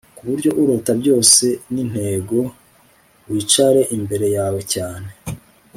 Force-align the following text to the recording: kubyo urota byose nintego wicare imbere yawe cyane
kubyo 0.17 0.49
urota 0.61 0.91
byose 1.01 1.45
nintego 1.73 2.39
wicare 3.29 3.81
imbere 3.97 4.27
yawe 4.37 4.61
cyane 4.73 5.09